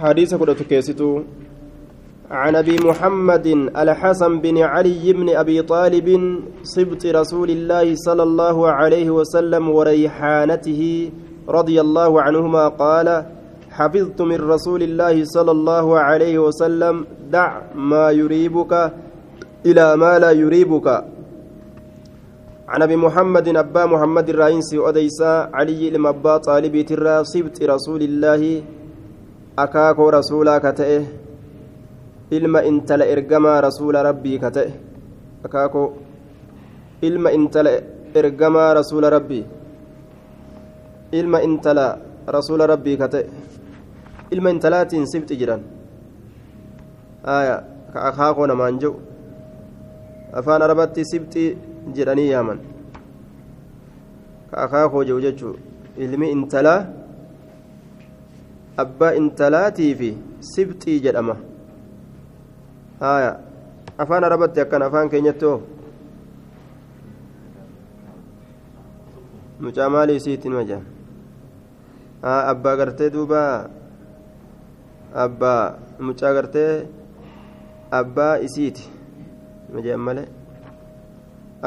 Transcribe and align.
حديث 0.00 0.34
كنت 0.34 0.62
كيستو 0.62 1.20
عن 2.30 2.56
أبي 2.56 2.76
محمد 2.88 3.46
الحسن 3.82 4.32
بن 4.40 4.56
علي 4.72 5.12
بن 5.12 5.28
أبي 5.42 5.62
طالب 5.62 6.08
صبت 6.62 7.06
رسول 7.06 7.50
الله 7.50 7.86
صلى 7.94 8.22
الله 8.22 8.56
عليه 8.70 9.08
وسلم 9.10 9.64
وريحانته 9.70 10.82
رضي 11.48 11.76
الله 11.80 12.22
عنهما 12.22 12.64
قال 12.68 13.08
حفظت 13.70 14.20
من 14.22 14.38
رسول 14.54 14.82
الله 14.82 15.24
صلى 15.24 15.50
الله 15.50 15.86
عليه 15.98 16.36
وسلم 16.38 16.94
دع 17.32 17.50
ما 17.74 18.10
يريبك 18.10 18.72
إلى 19.66 19.86
ما 19.96 20.18
لا 20.18 20.30
يريبك. 20.30 20.88
عن 22.68 22.82
أبي 22.82 22.96
محمد 22.96 23.46
أبا 23.56 23.86
محمد 23.86 24.28
الرئيسي 24.28 24.78
وديسا 24.78 25.50
علي 25.52 25.90
لما 25.90 26.08
أبا 26.08 26.36
طالبي 26.36 26.82
ترى 26.82 27.24
صبت 27.24 27.62
رسول 27.62 28.02
الله 28.02 28.62
اكاكو 29.62 30.08
رسولا 30.08 30.58
كتئه 30.58 31.02
ilma 32.30 32.62
intala 32.70 33.04
ergamaa 33.12 33.60
rasuula 33.66 34.02
rabbii 34.06 34.38
ka 34.42 34.50
ta'e 34.56 34.70
akaakoo 35.46 35.86
ilma 37.08 37.32
intala 37.38 37.72
ergamaa 38.20 38.68
rasuula 38.78 39.10
rabbii 39.16 39.44
ilma 41.20 41.42
intala 41.46 41.86
rasuula 42.36 42.68
rabbii 42.72 42.96
ka 43.00 43.08
ta'e 43.14 43.24
ilma 44.36 44.52
intalaatiin 44.54 45.10
sibxi 45.12 45.40
jedhan 45.40 45.64
aya 47.38 47.56
ka 47.92 48.06
akaakoo 48.10 48.46
namaan 48.52 48.78
jedhu 48.78 48.94
afaan 50.40 50.62
arabatti 50.68 51.08
sibxi 51.12 51.44
jedhanii 51.98 52.30
yaaman 52.30 52.60
ka 54.50 54.56
akaakoo 54.66 55.02
jedhu 55.08 55.20
jechuu 55.26 55.54
ilmi 56.06 56.30
intalaa 56.36 56.80
abbaa 58.82 59.12
intalaatii 59.20 59.92
fi 60.00 60.10
sibxii 60.52 61.00
jedhama 61.06 61.36
afaan 64.02 64.24
arabatti 64.28 64.60
akkan 64.64 64.82
afaan 64.88 65.10
keenyatti 65.12 65.44
hoo 65.50 65.58
mucaa 69.66 69.88
maalii 69.96 70.16
isiitiin 70.20 70.54
majaa 70.60 70.82
abbaa 72.52 72.76
gartee 72.80 73.10
duuba 73.16 73.42
abbaa 75.24 75.62
mucaa 76.08 76.32
gartee 76.38 76.72
abbaa 78.00 78.34
isiiti 78.48 78.90
majaan 79.74 80.00
malee 80.08 80.28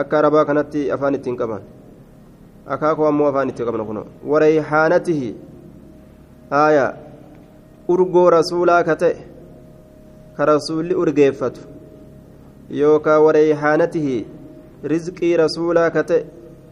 akka 0.01 0.19
arabaa 0.19 0.45
kanatti 0.49 0.91
afaan 0.97 1.15
ittiin 1.19 1.37
qaban 1.41 1.61
akaakoo 2.75 3.07
ammoo 3.07 3.27
afaan 3.31 3.49
ittiin 3.53 3.67
qaban 3.69 3.85
kuno 3.89 4.05
warayhaanatihi 4.33 5.29
haya 6.49 6.85
urgoo 7.95 8.29
rasuulaa 8.35 8.83
ka 8.83 8.95
ta'e 8.95 9.15
ka 10.37 10.45
rasuulli 10.51 10.95
urgeeffatu 11.03 11.61
yookaan 12.81 13.23
wareyhaanatihi 13.25 14.17
rizqii 14.93 15.33
rasuulaa 15.43 15.89
ka 15.97 16.03
ta'e 16.11 16.21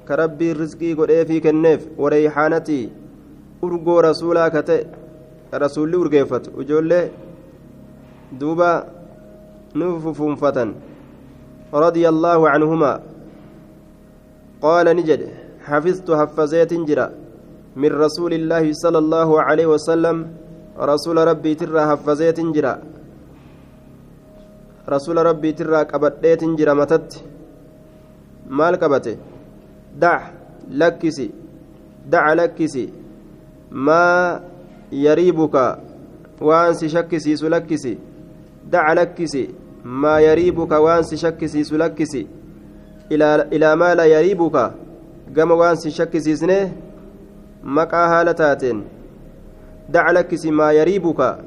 ka 0.05 0.15
rabbiin 0.23 0.57
rizqii 0.63 0.93
godheefii 1.01 1.41
kenneef 1.47 1.81
wareyhaanatii 2.05 2.83
urgoo 3.69 4.01
rasuulaa 4.09 4.49
ka 4.55 4.61
ta'e 4.69 4.85
ka 5.51 5.59
rasuulli 5.65 5.95
urgeeffatu 6.03 6.55
ijoollee 6.65 7.03
duuba 8.39 8.71
nu 9.75 9.99
fufuunfatan 10.05 10.73
رضي 11.73 12.09
الله 12.09 12.49
عنهما 12.49 12.99
قال 14.61 14.85
نجد 14.95 15.21
حفظت 15.65 16.11
حفظيت 16.11 16.73
جرا 16.73 17.07
من 17.75 17.91
رسول 17.91 18.33
الله 18.33 18.73
صلى 18.73 18.97
الله 18.97 19.29
عليه 19.41 19.67
وسلم 19.67 20.17
رسول 20.79 21.17
ربي 21.17 21.55
ترى 21.55 21.81
حفظيت 21.89 22.39
جرا 22.39 22.91
rasuula 24.87 25.23
rabbiitirraa 25.23 25.85
qabadheetin 25.91 26.55
jira 26.59 26.73
matatti 26.75 27.21
maal 28.59 28.77
qabate 28.81 29.13
dac 30.03 30.23
lakkisi 30.81 31.27
daca 32.13 32.35
lakkisi 32.39 32.83
maa 33.87 34.41
yariibuka 35.05 35.63
waan 36.49 36.73
si 36.79 36.89
shakkisiisu 36.89 37.49
lakkisi 37.55 37.93
daca 38.73 38.95
lakkisi 38.99 39.43
maa 39.83 40.19
yariibuka 40.27 40.81
waan 40.85 41.03
si 41.03 41.17
shakkisiisu 41.23 41.77
lakkisi 41.83 42.27
ilaa 43.09 43.75
maa 43.75 43.95
la 43.95 44.05
yariibuka 44.15 44.63
gama 45.35 45.55
waan 45.61 45.77
si 45.77 45.91
shakkisiisne 45.91 46.57
maqaa 47.63 48.07
haala 48.07 48.33
taateen 48.33 48.83
daca 49.89 50.13
lakkisi 50.13 50.51
maa 50.51 50.71
yariibuka 50.71 51.37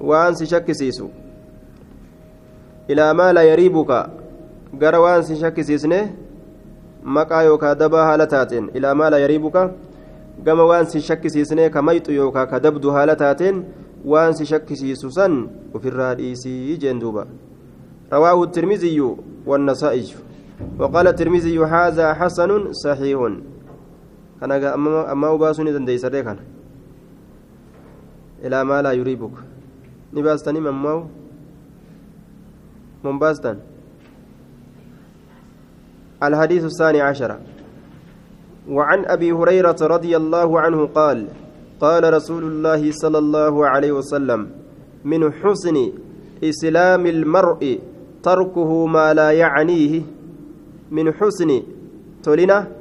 waan 0.00 0.34
si 0.34 0.46
shakkisiisu 0.46 1.10
ilaa 2.88 3.14
maa 3.14 3.32
la 3.32 3.42
yariibuka 3.42 4.10
gara 4.78 5.00
waan 5.00 5.22
si 5.22 5.36
shakkisiisne 5.36 6.00
maqaa 7.04 7.42
yookaa 7.42 7.74
dabaa 7.74 8.04
haala 8.06 8.26
taateen 8.26 8.70
ilaa 8.74 8.94
maa 8.94 9.10
la 9.10 9.18
yariibuka 9.18 9.70
gama 10.44 10.64
waan 10.64 10.86
si 10.86 11.00
shakkisiisne 11.00 11.70
ka 11.70 11.82
mayxu 11.82 12.12
yookaa 12.12 12.46
ka 12.46 12.60
dabdu 12.60 12.90
haala 12.90 13.16
taateen 13.16 13.64
waan 14.04 14.34
si 14.34 14.46
shakkisiisu 14.46 15.10
san 15.12 15.48
ofirraa 15.74 16.14
dhiisii 16.14 16.76
jeen 16.76 17.00
duuba 17.00 17.26
رواه 18.12 18.42
الترمذي 18.44 19.00
والنسائي 19.46 20.06
وقال 20.78 21.06
الترمذي 21.08 21.58
هذا 21.58 22.14
حسن 22.14 22.72
صحيح 22.72 23.18
كان 24.40 24.52
أما 24.52 25.34
أباسوني 25.34 25.72
دندي 25.72 25.98
سريكا 25.98 26.36
إلى 28.44 28.64
ما 28.64 28.82
لا 28.82 28.92
يريبك 28.92 29.36
نباستني 30.14 30.60
مماو 30.60 31.04
منباستا 33.04 33.52
الحديث 36.22 36.64
الثاني 36.64 37.00
عشر 37.00 37.30
وعن 38.68 39.04
أبي 39.04 39.32
هريرة 39.32 39.76
رضي 39.82 40.16
الله 40.16 40.60
عنه 40.60 40.86
قال 40.86 41.26
قال 41.80 42.14
رسول 42.14 42.44
الله 42.44 42.92
صلى 42.92 43.18
الله 43.18 43.66
عليه 43.66 43.92
وسلم 43.92 44.40
من 45.04 45.32
حسن 45.32 45.76
إسلام 46.44 47.06
المرء 47.06 47.78
تركه 48.22 48.86
ما 48.86 49.14
لا 49.14 49.30
يعنيه 49.32 50.02
من 50.90 51.12
حسن 51.12 51.62
تولنا 52.22 52.79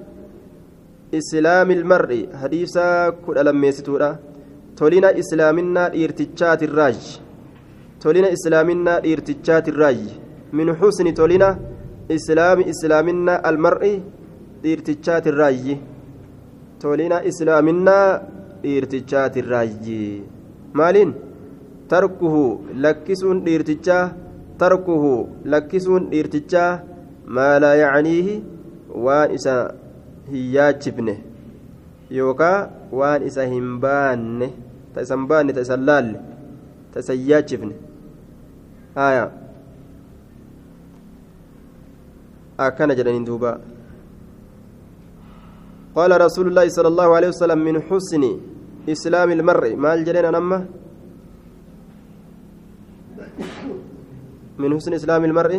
المرء 1.13 2.29
حديثا 2.41 3.09
كل 3.09 3.37
لم 3.45 3.71
تولنا 4.77 5.09
إسلامنا 5.19 5.83
إرتجات 5.87 6.63
الراج 6.63 7.01
tolina 8.03 8.29
islaaminaa 8.35 8.99
dhiirtichaati 9.03 9.71
irraayi 9.73 10.11
min 10.57 10.69
xusni 10.81 11.11
tolina 11.19 11.47
islaami 12.17 12.67
islaaminaa 12.73 13.39
almar'i 13.49 13.91
dhiirtichaati 14.63 15.31
irraayi 15.31 15.75
tolina 16.83 17.17
islaaminaa 17.31 18.05
dhiirtichaati 18.63 19.43
irraayi 19.43 19.99
maaliin 20.81 21.11
tarkuhu 21.93 22.43
lakkisuun 22.85 23.43
dhiirtichaa 23.47 24.05
tarkuhu 24.63 25.11
lakkisuun 25.55 26.07
dhiirtichaa 26.13 26.71
maa 27.39 27.53
laa 27.65 27.75
yacniihi 27.83 28.39
waan 29.07 29.35
isa 29.39 29.57
hin 30.31 30.45
yaachifne 30.55 31.15
yookaa 32.21 32.57
waan 33.01 33.27
isa 33.29 33.45
hin 33.53 33.67
baanne 33.85 34.49
ta 34.93 35.01
isan 35.07 35.27
baanne 35.29 35.53
ta 35.53 35.61
isan 35.67 35.85
laalle 35.91 36.17
ta 36.93 36.99
isan 37.05 37.21
yaachifne 37.29 37.75
آية 38.97 39.31
أكن 42.59 42.89
جلنين 42.95 43.23
دوبا 43.23 43.61
قال 45.95 46.11
رسول 46.21 46.47
الله 46.47 46.65
صلى 46.69 46.87
الله 46.87 47.09
عليه 47.15 47.27
وسلم 47.27 47.59
من 47.59 47.75
حسن 47.81 48.23
إسلام 48.89 49.29
المرء 49.31 49.75
ما 49.75 49.93
الجلين 49.93 50.25
نما 50.31 50.59
من 54.59 54.69
حسن 54.75 54.93
إسلام 54.93 55.21
المرء 55.25 55.53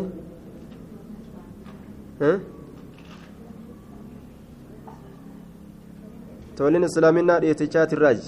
ها 2.23 2.33
تولين 6.61 6.85
إسلامنا 6.85 7.35
يتشات 7.51 7.91
الراج 7.97 8.21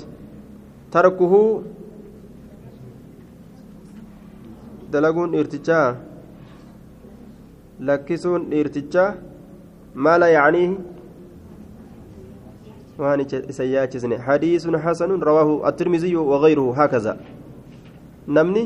تركه 0.92 1.34
dalaguun 4.92 5.32
dhiirtichaa 5.32 5.96
lakkisuun 7.88 8.42
dhiirtichaa 8.50 9.06
maala 10.06 10.28
yacanii 10.32 10.68
waan 13.02 13.22
isa 13.52 13.64
yaachisne 13.70 14.18
hadiisun 14.26 14.76
hasanun 14.86 15.24
rawaahu 15.28 15.54
attirmiziyyu 15.70 16.26
wagayruhu 16.32 16.76
hakaza 16.80 17.16
namni 18.38 18.64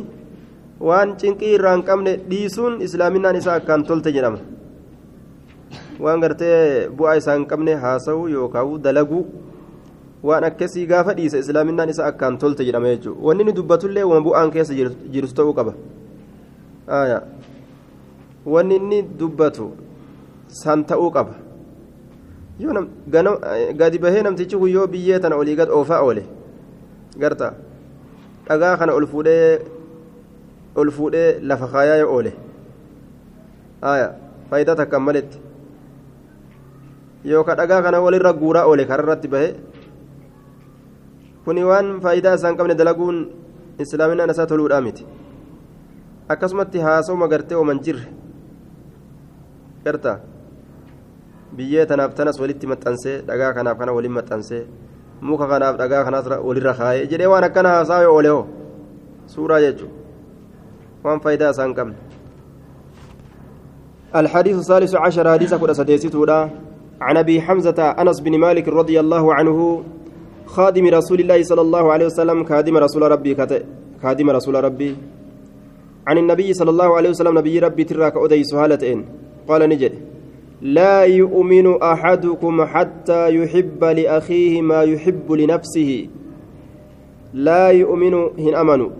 waan 0.90 1.14
cinqii 1.22 1.52
irraa 1.58 1.76
hin 1.76 1.86
qabne 1.90 2.16
dhiisuun 2.32 2.82
islaaminaan 2.88 3.40
isaa 3.42 3.56
akkaan 3.62 3.86
tolte 3.90 4.14
jedhama 4.16 4.40
waan 6.06 6.24
gartee 6.26 6.58
bu'aa 6.98 7.16
isaa 7.22 7.38
hin 7.38 7.46
qabne 7.54 7.78
haasa'u 7.86 8.26
yookaan 8.36 8.74
dalaguu 8.88 9.22
waan 10.22 10.44
akkasii 10.44 10.86
gaafa 10.86 11.14
dhiisa 11.14 11.38
islaaminaan 11.38 11.88
isa 11.88 12.06
akkaan 12.06 12.38
tolte 12.38 12.64
jedhama 12.64 12.88
jechuudha 12.94 13.20
wanni 13.28 13.44
ni 13.44 13.52
dubbatullee 13.58 14.04
wama 14.10 14.24
bu'aan 14.28 14.50
keessa 14.50 14.74
jirtu 14.74 15.34
ta'uu 15.34 15.54
qaba 15.58 15.74
wanni 18.46 18.76
inni 18.80 19.02
dubbatu 19.02 19.70
san 20.62 20.84
ta'uu 20.84 21.10
qaba 21.10 21.34
gadi 23.76 23.98
bahee 23.98 24.22
namtichi 24.22 24.56
kun 24.56 24.70
yoo 24.70 24.86
biyyee 24.86 25.18
tana 25.20 25.36
olii 25.36 25.56
gad 25.56 25.70
oofaa 25.78 26.00
oole 26.08 26.22
garta 27.18 27.52
dhagaa 28.48 28.76
kana 28.76 28.92
ol 28.94 29.06
fuudhee 29.06 29.60
ol 30.76 30.90
fuudhee 30.90 31.40
lafa 31.42 31.66
kaayaa 31.74 31.96
yoo 32.02 32.12
oole 32.16 32.32
faayidaa 34.50 34.76
takkaan 34.80 35.02
maletti 35.02 35.38
yookaan 37.24 37.58
dhagaa 37.58 37.82
kana 37.82 38.00
walirra 38.00 38.32
guuraa 38.32 38.64
oole 38.70 38.84
kararratti 38.90 39.28
bahee 39.28 39.52
kuni 41.46 41.62
waan 41.62 42.00
faayidaa 42.04 42.34
isaan 42.38 42.56
qabne 42.58 42.74
dalaguun 42.80 43.18
islaaminaan 43.82 44.30
isaa 44.34 44.46
toluudhaa 44.50 44.80
miti 44.86 45.04
akkasumatti 46.34 46.78
haasawuma 46.86 47.28
gartee 47.32 47.56
ooman 47.60 47.78
jirre 47.86 48.06
garta 49.84 50.12
biyyee 51.56 51.86
tanaaf 51.90 52.14
tanas 52.18 52.40
walitti 52.42 52.66
maxxansee 52.72 53.16
dhagaa 53.28 53.52
kanaaf 53.58 53.78
kana 53.78 53.92
waliin 53.98 54.16
maxxansee 54.18 54.62
muka 55.28 55.46
kanaaf 55.52 55.78
dhagaa 55.82 56.02
kanas 56.08 56.26
walirra 56.48 56.74
kaayee 56.80 57.06
jedhee 57.12 57.30
waan 57.34 57.46
akkana 57.48 57.68
haasaa 57.76 58.00
yoo 58.06 58.14
oole 58.16 58.30
hoo 58.34 58.44
suuraa 59.34 59.60
jechuudha 59.66 59.94
waan 61.04 61.20
faayidaa 61.24 61.52
isaan 61.56 61.74
qabne. 61.78 61.96
الحديث 64.20 64.56
الثالث 64.64 64.92
عشر 64.94 65.26
حديث 65.34 65.54
كل 65.54 65.70
سديستودا 65.80 66.40
عن 67.00 67.16
ابي 67.16 67.36
حمزه 67.46 67.78
انس 68.00 68.18
بن 68.20 68.34
مالك 68.44 68.68
رضي 68.68 68.96
الله 69.00 69.24
عنه 69.34 69.58
خادم 70.46 70.86
رسول 70.86 71.20
الله 71.20 71.42
صلى 71.42 71.60
الله 71.60 71.84
عليه 71.92 72.06
وسلم 72.06 72.44
خادم 72.44 72.76
رسول 72.76 73.02
ربي 73.02 73.36
خادم 74.02 74.30
رسول 74.30 74.54
ربي. 74.64 74.96
عن 76.06 76.18
النبي 76.18 76.52
صلى 76.54 76.70
الله 76.70 76.96
عليه 76.96 77.10
وسلم 77.10 77.38
نبي 77.38 77.58
ربي 77.58 77.84
تراك 77.84 78.16
أدي 78.16 78.44
سهالتين 78.44 79.04
قال 79.48 79.68
نجد 79.68 79.92
لا 80.62 81.04
يؤمن 81.04 81.82
أحدكم 81.82 82.64
حتى 82.64 83.22
يحب 83.36 83.84
لأخيه 83.84 84.62
ما 84.62 84.82
يحب 84.82 85.32
لنفسه. 85.32 86.08
لا 87.34 87.68
يؤمن 87.68 88.14
hin 88.38 88.54
amanu. 88.54 88.90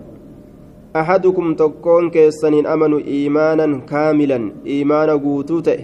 أحدكم 0.96 1.54
tokkoon 1.54 2.10
keessan 2.10 2.54
hin 2.54 2.66
amanu 2.66 3.00
إيمانا 3.00 3.80
كاملا 3.86 4.52
iimaana 4.66 5.12
guutuu 5.12 5.49
ta'e. 5.49 5.80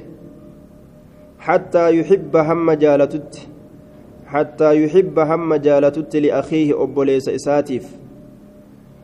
حتى 1.39 1.85
يحب 1.99 2.37
hamma 2.37 2.73
jaallatutti 2.73 3.49
حتى 4.33 4.71
يحب 4.83 5.17
hamma 5.19 5.51
jaallatutti 5.67 6.17
لأخيه 6.25 6.83
obboleessa 6.83 7.27
isaatiif. 7.39 7.87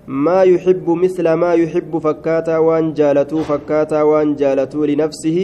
ما 0.06 0.40
يحب 0.42 0.86
مثل 1.04 1.26
ما 1.42 1.52
يحب 1.62 1.92
fakkaataa 2.06 2.58
waan 2.58 2.94
jaallatu 2.99 3.38
fakkaataa 3.50 4.02
waan 4.02 4.28
jaallatu 4.40 4.84
لنفسه 4.84 5.38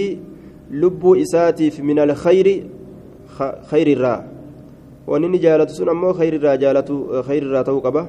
lubbuu 0.70 1.02
isaatiif 1.22 1.74
من 1.88 1.98
الخير 1.98 2.46
خير 3.70 3.88
الرا. 3.96 4.16
ونني 5.10 5.38
جالتو 5.44 5.74
سن 5.78 5.88
أمو 5.88 6.12
خير 6.12 6.32
الرا 6.38 6.54
جالتو 6.62 7.22
خير 7.28 7.42
الرا 7.42 7.62
توقبه 7.62 8.04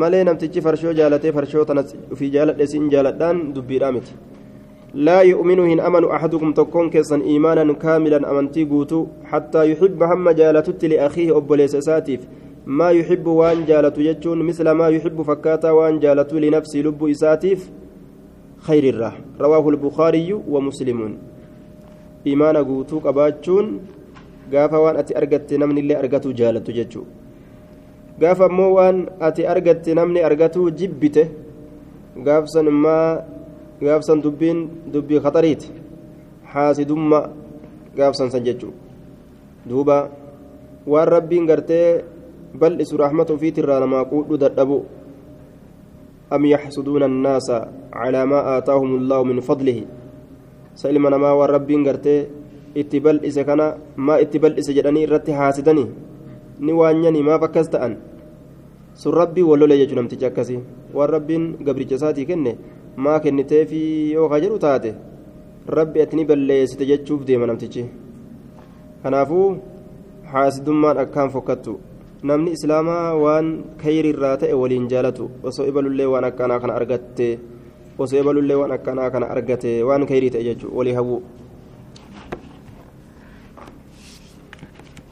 malee 0.00 0.24
namtichi 0.26 0.60
farshoo 0.66 0.92
jaalatee 0.98 1.32
farshoo 1.36 1.64
tana 1.68 1.82
fi 2.18 2.26
jaaladhe 2.34 2.66
sin 2.72 2.84
jaaladhaan 2.92 3.36
dubbiidhaa 3.54 3.92
miti 3.96 4.12
laa 4.94 5.22
yu'minu 5.22 5.64
hin 5.66 5.80
amanu 5.80 6.10
axadukum 6.12 6.54
tokkoon 6.54 6.90
keessan 6.90 7.22
iimaanan 7.22 7.74
kaamilan 7.76 8.24
amantii 8.24 8.64
guutuu 8.72 9.08
hattaa 9.30 9.64
yuxibba 9.64 10.06
hamma 10.06 10.34
jaalatutti 10.40 10.88
liakhiihi 10.88 11.32
obboleessa 11.38 11.78
isaatiif 11.78 12.26
maa 12.66 12.90
yuxibbu 12.90 13.36
waan 13.38 13.64
jaalatu 13.66 14.02
jechuun 14.06 14.44
misla 14.50 14.74
maa 14.74 14.88
yuxibbu 14.96 15.24
fakkaataa 15.30 15.74
waan 15.74 15.98
jaalatu 16.04 16.40
linafsii 16.46 16.82
lubbu 16.82 17.08
isaatiif 17.08 17.66
khayrirra 18.66 19.12
rawaahu 19.38 19.70
lbukaariyyu 19.76 20.42
wa 20.48 20.60
muslimuun 20.68 21.18
iimaana 22.26 22.64
guutuu 22.64 23.00
qabaachuun 23.00 23.68
gaafa 24.50 24.80
waan 24.80 24.96
ati 25.02 25.14
argatte 25.20 25.58
namnillee 25.58 25.96
argatu 25.96 26.32
jaalatu 26.32 26.72
jechuu 26.72 27.06
gaafa 28.20 28.44
ammoo 28.46 28.72
waan 28.78 29.06
ati 29.20 29.46
argatte 29.46 29.94
namni 29.94 30.22
argatu 30.28 30.70
jibbite 30.70 31.30
gaafsan 32.26 32.66
immaa 32.66 33.22
gaafsan 33.80 34.22
dubbiin 34.22 34.90
dubbii 34.92 35.20
khaxariiti 35.20 35.70
haasidumma 36.52 37.30
gaafsan 37.96 38.30
san 38.30 38.44
jechuu 38.44 38.72
duuba 39.66 40.10
waan 40.86 41.08
rabbiin 41.08 41.46
gartee 41.46 42.04
bal'isu 42.54 42.96
rahmata 42.96 43.34
ofiitirraa 43.34 43.80
namaa 43.80 44.04
quudhu 44.04 44.38
dadhabu 44.38 44.84
am 46.30 46.42
yaxsuduuna 46.44 47.06
annaasa 47.10 47.68
calaa 47.90 48.26
maa 48.26 48.44
aataahum 48.54 48.90
allaahu 49.00 49.24
min 49.30 49.40
fadlihi 49.48 49.86
sa 50.74 50.90
ilma 50.92 51.10
namaa 51.10 51.34
waan 51.38 51.50
rabbiin 51.56 51.84
gartee 51.88 52.20
itti 52.74 53.00
bal'ise 53.00 53.42
kana 53.48 53.66
maa 53.96 54.18
itti 54.24 54.38
bal'ise 54.38 54.74
jedhanii 54.76 55.04
irratti 55.06 55.32
haasidanii 55.40 55.88
ni 56.60 56.72
waanyanii 56.80 57.22
maaf 57.28 57.42
akkas 57.48 57.70
ta'an 57.74 57.96
sun 58.94 59.14
rabbii 59.20 59.46
wallole 59.50 59.78
jechuu 59.80 59.98
namtichi 59.98 60.26
akkasii 60.30 60.60
waan 60.94 61.10
rabbiin 61.16 61.44
gabricha 61.66 61.98
isaatii 61.98 62.26
kenne 62.30 62.52
maa 62.96 63.18
kenniteefi 63.20 64.12
yoo 64.12 64.28
ka 64.28 64.40
jedhu 64.44 64.58
taate 64.64 64.90
rabbi 65.76 66.02
ati 66.02 66.16
ni 66.16 66.24
balleessite 66.24 66.84
jechuuf 66.90 67.24
deema 67.28 67.46
namtichi. 67.46 67.84
Kanaafuu 69.02 69.48
haasidummaan 70.32 70.98
akkaan 71.04 71.30
fokkattu. 71.30 71.80
Namni 72.22 72.50
islaamaa 72.56 73.14
waan 73.24 73.48
kayrirraa 73.82 74.36
ta'e 74.42 74.54
waliin 74.62 74.88
jaalatu 74.92 75.30
osoo 75.42 75.66
ibalullee 75.70 76.06
waan 76.12 76.24
akkanaa 76.30 76.60
kana 76.60 76.74
argatte 76.80 77.28
osoo 77.98 78.20
ibalullee 78.20 78.56
waan 78.60 78.72
akkanaa 78.76 79.10
kana 79.10 79.26
argate 79.34 79.72
waan 79.88 80.06
kayrii 80.10 80.30
ta'e 80.34 80.44
jechuu 80.48 80.70
walii 80.76 80.94
hawwu 80.98 81.22